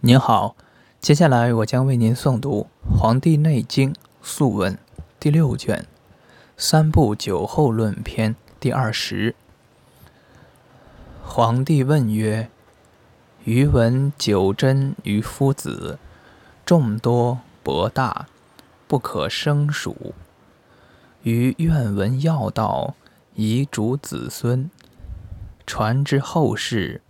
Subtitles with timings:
[0.00, 0.54] 您好，
[1.00, 4.74] 接下来我将为您诵读《黄帝内经·素问》
[5.18, 5.76] 第六卷
[6.56, 9.34] 《三部酒后论篇》第二十。
[11.24, 12.48] 皇帝问曰
[13.42, 15.98] ：“余闻酒真于夫子，
[16.64, 18.28] 众多博大，
[18.86, 20.14] 不可生数。
[21.24, 22.94] 余愿闻药道，
[23.34, 24.70] 以主子孙，
[25.66, 27.02] 传之后世，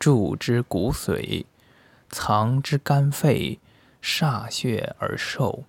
[0.00, 1.44] 注之骨髓。”
[2.08, 3.60] 藏之肝肺，
[4.02, 5.64] 歃血而寿，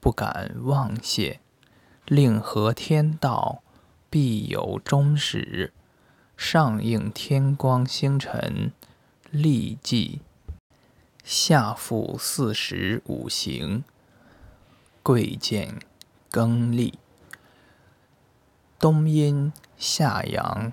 [0.00, 1.40] 不敢妄泄。
[2.06, 3.62] 令合天道，
[4.08, 5.72] 必有终始。
[6.36, 8.72] 上应天光星辰，
[9.30, 10.20] 历纪。
[11.24, 13.84] 下复四时五行，
[15.02, 15.78] 贵贱
[16.30, 16.98] 更历。
[18.78, 20.72] 冬阴夏阳，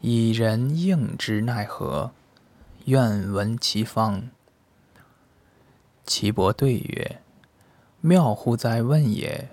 [0.00, 2.12] 以人应之奈何？
[2.86, 4.30] 愿闻其方。
[6.04, 7.20] 岐伯对曰
[8.00, 9.48] ：“妙乎哉问也！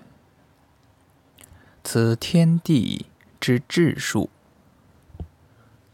[1.82, 3.06] 此天地
[3.40, 4.30] 之至数。”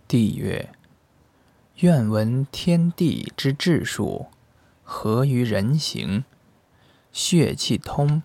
[0.07, 0.71] 帝曰
[1.81, 4.27] ：“愿闻天地之至数，
[4.83, 6.25] 合于人形？
[7.11, 8.23] 血气通，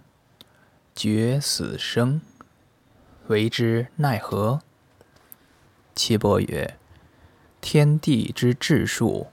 [0.93, 2.19] 决死生，
[3.27, 4.59] 为之奈何？”
[5.95, 6.77] 岐伯曰：
[7.67, 9.25] 天地之至数，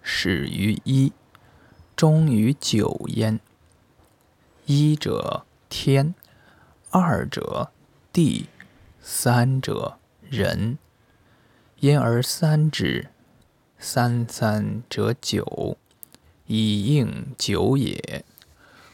[0.00, 1.12] 始于一，
[1.96, 3.40] 终于九焉。
[4.64, 6.14] 一者天，
[6.90, 7.72] 二者
[8.12, 8.46] 地，
[9.02, 9.98] 三者
[10.30, 10.78] 人。
[11.80, 13.08] 因而三之，
[13.76, 15.76] 三三者九，
[16.46, 18.24] 以应九也。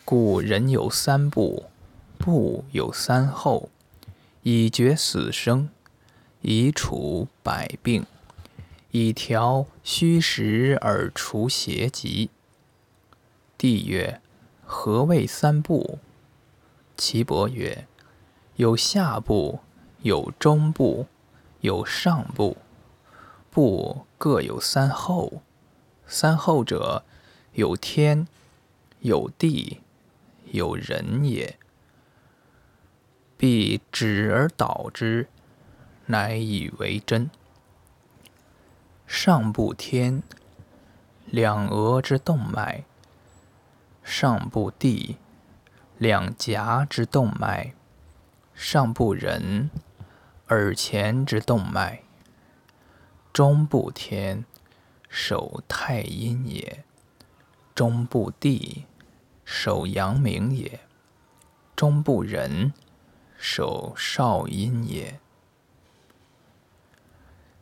[0.07, 1.67] 故人有三部，
[2.17, 3.69] 部有三候，
[4.43, 5.69] 以决死生，
[6.41, 8.07] 以处百病。
[8.91, 12.31] 以调虚实而除邪疾。
[13.59, 14.21] 帝曰：
[14.65, 15.99] 何谓三部？
[16.97, 17.87] 岐伯曰：
[18.57, 19.61] 有下部，
[20.03, 21.07] 有中部，
[21.61, 22.57] 有上部。
[23.51, 25.43] 部各有三候。
[26.07, 27.05] 三候者，
[27.55, 28.29] 有天，
[29.01, 29.81] 有地，
[30.53, 31.59] 有人也。
[33.37, 35.29] 必止而导之，
[36.07, 37.29] 乃以为真。
[39.07, 40.21] 上部天，
[41.27, 42.83] 两额之动脉；
[44.03, 45.17] 上部地，
[45.97, 47.73] 两颊之动脉；
[48.53, 49.71] 上部人，
[50.49, 52.01] 耳前之动脉；
[53.33, 54.45] 中部天，
[55.09, 56.83] 手太阴也；
[57.77, 58.87] 中部地，
[59.45, 60.81] 手阳明也；
[61.77, 62.73] 中部人，
[63.39, 65.21] 手少阴也。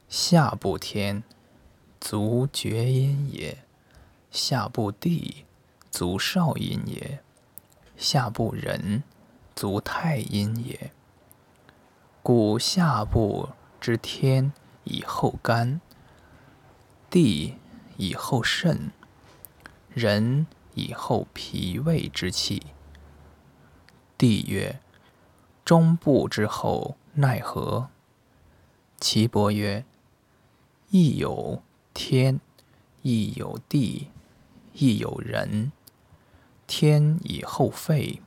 [0.09, 1.23] 下部天。
[2.07, 3.65] 足厥阴也，
[4.31, 5.47] 下部地
[5.91, 7.21] 足少阴也，
[7.97, 9.03] 下部人
[9.57, 10.93] 足太阴也。
[12.23, 13.49] 故下部
[13.81, 14.53] 之天
[14.85, 15.81] 以后肝，
[17.09, 17.55] 地
[17.97, 18.91] 以后肾，
[19.89, 22.67] 人以后脾胃之气。
[24.19, 24.79] 帝曰：
[25.65, 27.89] 中部之后奈何？
[29.01, 29.87] 岐伯曰：
[30.91, 31.63] 亦有。
[31.95, 32.41] 天
[33.03, 34.09] 亦有地，
[34.73, 35.71] 亦有人。
[36.67, 38.21] 天以后肺，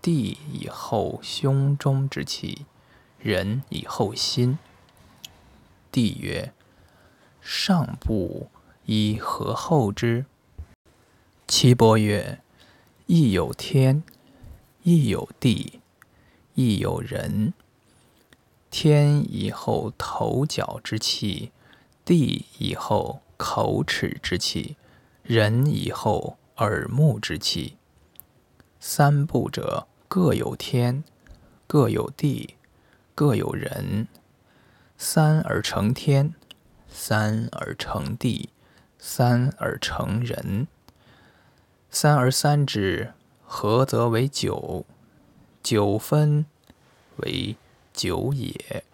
[0.00, 2.64] 地以后胸中之气，
[3.18, 4.58] 人以后心。
[5.92, 6.54] 帝曰：
[7.42, 8.48] 上部
[8.86, 10.24] 以何后之？
[11.46, 12.40] 岐伯曰：
[13.06, 14.02] 亦有天，
[14.84, 15.80] 亦有地，
[16.54, 17.52] 亦有人。
[18.70, 21.52] 天以后头角之气。
[22.04, 24.76] 地以后口齿之气，
[25.22, 27.76] 人以后耳目之气。
[28.80, 31.04] 三部者各有天，
[31.66, 32.56] 各有地，
[33.14, 34.08] 各有人。
[34.98, 36.34] 三而成天，
[36.88, 38.50] 三而成地，
[38.98, 40.66] 三而成人。
[41.90, 43.12] 三而三之，
[43.44, 44.84] 合则为九。
[45.62, 46.46] 九分
[47.16, 47.56] 为
[47.92, 48.84] 九也，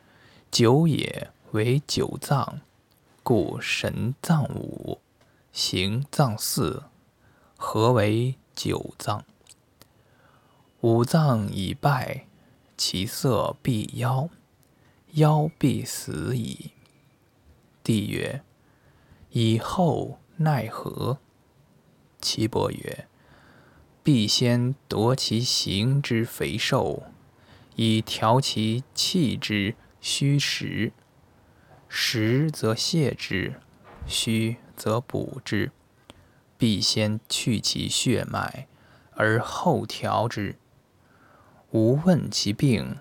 [0.50, 2.60] 九也为九脏。
[3.30, 5.02] 故神脏五，
[5.52, 6.84] 形脏四，
[7.58, 9.22] 合为九脏。
[10.80, 12.26] 五脏已败，
[12.78, 14.30] 其色必夭，
[15.12, 16.70] 夭必死矣。
[17.84, 18.42] 帝曰：
[19.32, 21.18] 以后奈何？
[22.22, 23.08] 岐伯曰：
[24.02, 27.02] 必先夺其形之肥瘦，
[27.76, 30.94] 以调其气之虚实。
[31.88, 33.60] 实则泻之，
[34.06, 35.72] 虚则补之。
[36.56, 38.66] 必先去其血脉，
[39.12, 40.56] 而后调之。
[41.70, 42.96] 吾问其病，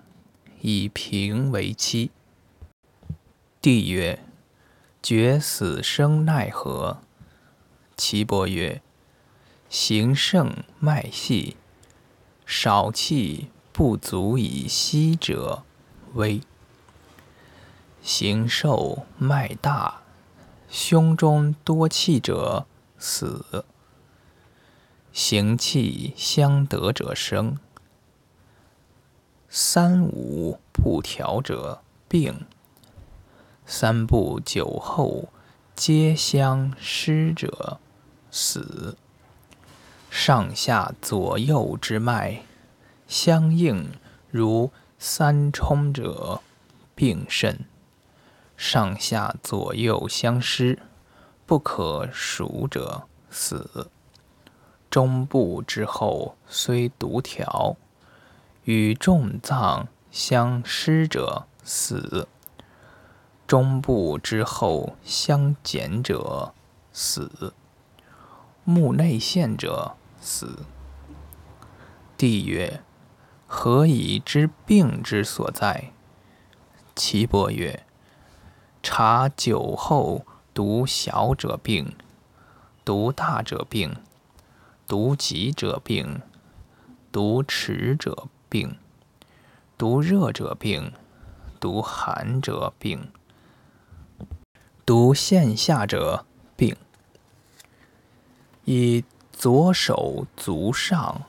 [0.60, 2.12] 以平为期。
[3.60, 4.24] 帝曰：
[5.02, 7.02] 决死生奈何？
[7.96, 8.80] 岐伯曰：
[9.68, 11.56] 形盛脉细，
[12.46, 15.64] 少气不足以息者，
[16.14, 16.42] 危；
[18.00, 20.02] 形瘦脉大，
[20.68, 22.66] 胸中多气者，
[22.98, 23.64] 死；
[25.12, 27.58] 形气相得者生。
[29.48, 32.46] 三五不调者，病。
[33.66, 35.28] 三不久后，
[35.74, 37.78] 皆相失者，
[38.30, 38.96] 死。
[40.10, 42.42] 上下左右之脉
[43.06, 43.90] 相应
[44.30, 46.40] 如三冲者，
[46.94, 47.56] 病甚；
[48.58, 50.80] 上下左右相失，
[51.46, 53.88] 不可数者，死。
[54.90, 57.76] 中部之后虽独条，
[58.64, 62.26] 与众脏相失者，死。
[63.46, 66.52] 中部之后相减者，
[66.92, 67.52] 死；
[68.64, 70.64] 目内陷者，死。
[72.16, 72.82] 帝曰：
[73.46, 75.92] 何以知病之所在？
[76.96, 77.84] 岐伯曰：
[78.82, 81.94] 察酒后独小者病，
[82.84, 83.96] 独大者病，
[84.86, 86.22] 独急者病，
[87.12, 88.76] 独迟者病，
[89.76, 90.92] 独热者病，
[91.60, 93.10] 独寒者病。
[94.86, 96.24] 独线下者
[96.56, 96.74] 病，
[98.64, 101.26] 以左手足上，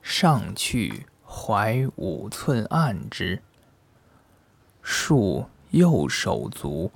[0.00, 3.40] 上去怀五寸按之；
[4.80, 6.90] 竖右手足，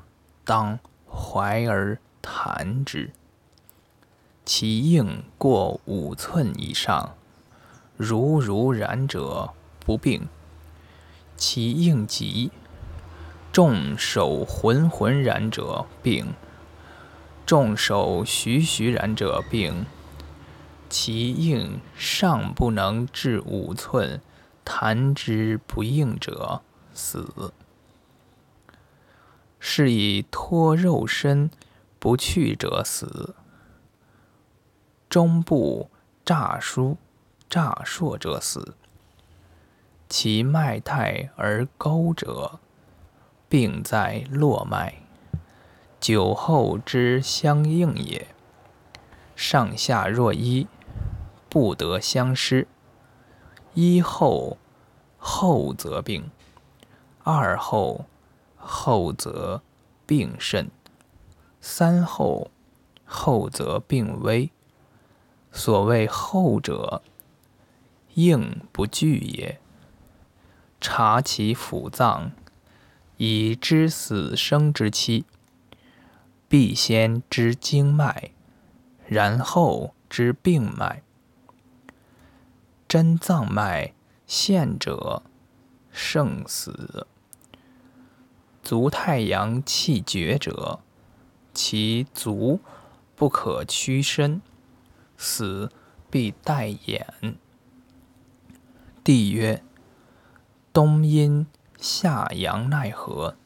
[0.44, 0.78] 当
[1.08, 3.12] 怀而弹之。
[4.44, 7.14] 其应过五寸以上，
[7.96, 9.50] 如如然者
[9.80, 10.22] 不病；
[11.36, 12.50] 其应急。
[13.52, 16.34] 众手浑浑然者病，
[17.46, 19.86] 众手徐徐然者病。
[20.90, 24.20] 其应尚不能至五寸，
[24.64, 26.62] 弹之不应者
[26.92, 27.52] 死。
[29.66, 31.50] 是以脱肉身
[31.98, 33.34] 不去者死。
[35.08, 35.88] 中部
[36.22, 36.98] 诈疏
[37.48, 38.74] 诈硕者死。
[40.06, 42.60] 其脉太而高者。
[43.48, 44.96] 病在络脉，
[45.98, 48.26] 久后之相应也。
[49.34, 50.66] 上下若一，
[51.48, 52.68] 不得相失。
[53.72, 54.58] 一后，
[55.16, 56.24] 后则病；
[57.22, 58.04] 二后，
[58.64, 59.62] 后则
[60.06, 60.66] 病甚；
[61.60, 62.50] 三后，
[63.04, 64.50] 后则病危。
[65.52, 67.02] 所谓后者，
[68.14, 69.60] 应不惧也。
[70.80, 72.32] 察其腑脏。
[73.16, 75.24] 以知死生之期，
[76.48, 78.32] 必先知经脉，
[79.06, 81.04] 然后知病脉。
[82.88, 83.94] 真脏脉
[84.26, 85.22] 陷者，
[85.92, 87.06] 胜死。
[88.64, 90.80] 足太阳气绝者，
[91.52, 92.60] 其足
[93.14, 94.40] 不可屈伸，
[95.18, 95.70] 死
[96.10, 97.36] 必待眼。
[99.04, 99.62] 帝曰：
[100.72, 101.46] 冬阴。
[101.78, 103.36] 夏阳奈何？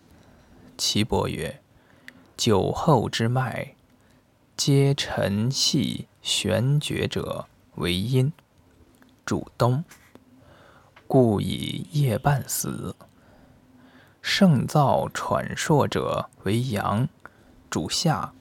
[0.76, 1.60] 岐伯曰：
[2.36, 3.74] 酒后之脉，
[4.56, 8.32] 皆沉细玄绝者为阴，
[9.26, 9.82] 主冬，
[11.08, 12.94] 故以夜半死；
[14.30, 17.08] 盛燥喘烁者为阳，
[17.70, 18.34] 主夏，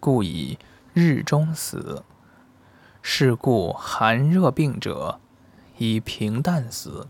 [0.00, 0.58] 故以
[0.92, 2.02] 日中死。
[3.00, 5.20] 是故寒热病者，
[5.78, 7.06] 以平淡死。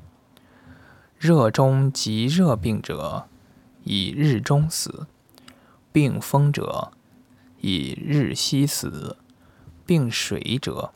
[1.18, 3.26] 热中及热病者，
[3.84, 5.06] 以日中死；
[5.90, 6.92] 病风者，
[7.62, 9.16] 以日西死；
[9.86, 10.92] 病水者，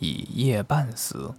[0.00, 1.32] 以夜半死。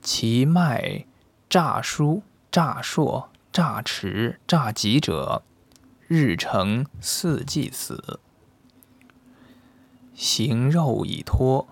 [0.00, 1.04] 其脉
[1.50, 2.22] 诈疏、
[2.54, 5.42] 诈硕、诈迟、诈疾者，
[6.06, 8.20] 日成四季死。
[10.14, 11.66] 形肉已脱，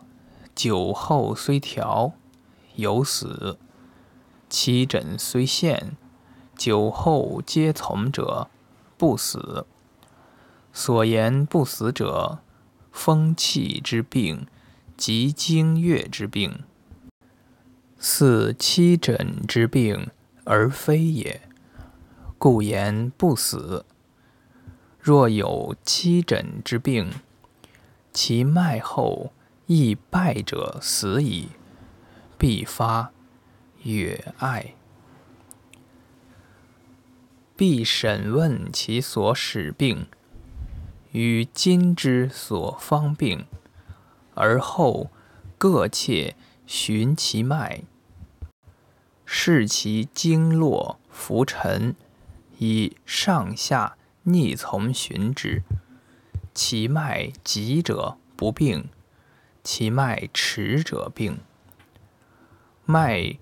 [0.57, 2.15] 酒后虽调，
[2.75, 3.61] 有死。
[4.49, 5.97] 其诊虽现，
[6.57, 8.49] 酒后皆从者，
[8.99, 9.65] 不死。
[10.73, 12.41] 所言不死者，
[12.91, 14.49] 风气之病，
[14.97, 16.65] 及经月之病，
[18.01, 20.11] 似七诊之病，
[20.44, 21.40] 而非也。
[22.38, 23.84] 故言不死。
[25.00, 27.11] 若有七诊之病，
[28.12, 29.32] 其脉后
[29.66, 31.49] 亦败者死矣，
[32.37, 33.12] 必发
[33.82, 34.75] 曰爱。
[37.56, 40.06] 必审问其所使病，
[41.12, 43.46] 与今之所方病，
[44.34, 45.11] 而后
[45.58, 46.34] 各切
[46.66, 47.82] 寻其脉，
[49.35, 51.97] 视其经络浮沉，
[52.59, 55.62] 以上下逆从寻之。
[56.53, 58.91] 其脉急者不病，
[59.65, 61.39] 其脉迟者病。
[62.85, 63.39] 脉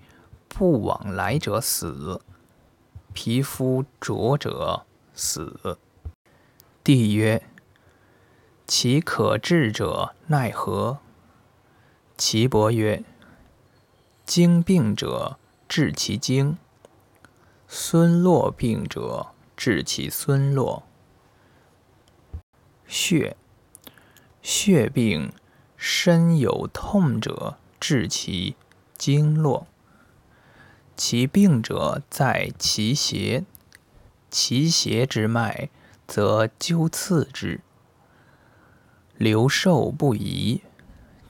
[0.47, 2.21] 不往来者死。
[3.11, 5.77] 皮肤浊者死。
[6.85, 7.43] 帝曰：
[8.65, 10.99] 其可治者奈何？
[12.17, 13.03] 岐伯曰：
[14.25, 15.37] 经病者
[15.73, 16.57] 治其经，
[17.65, 20.83] 孙络病者治其孙络。
[22.85, 23.37] 血，
[24.41, 25.31] 血病
[25.77, 28.57] 身有痛者治其
[28.97, 29.65] 经络。
[30.97, 33.45] 其病者在其邪，
[34.29, 35.69] 其邪之脉，
[36.05, 37.61] 则灸刺之，
[39.15, 40.63] 留受不移，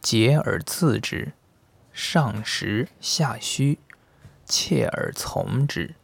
[0.02, 1.34] 结而刺之，
[1.94, 3.78] 上实下虚，
[4.52, 5.96] 切而从之，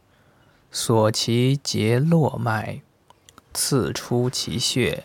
[0.72, 2.80] 索其结络脉，
[3.52, 5.04] 刺出其血，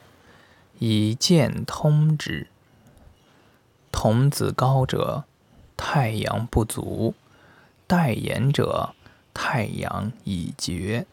[0.79, 2.47] 以见通之。
[3.91, 5.25] 童子高者，
[5.75, 7.13] 太阳不足。
[7.85, 8.95] 待言者，
[9.33, 11.05] 太阳已绝，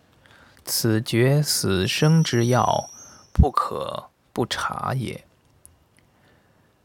[0.65, 2.89] 此绝死生之要，
[3.33, 5.25] 不可不察也。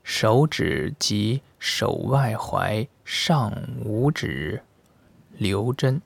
[0.04, 4.64] 手指及手外踝上五指
[5.38, 6.02] 刘真。